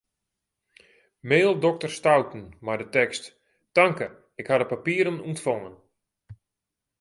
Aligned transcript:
Mail 1.29 1.51
dokter 1.65 1.91
Stouten 1.97 2.43
mei 2.65 2.77
de 2.81 2.87
tekst: 2.97 3.23
Tanke, 3.75 4.07
ik 4.39 4.47
ha 4.49 4.55
de 4.59 4.67
papieren 4.73 5.17
ûntfongen. 5.29 5.75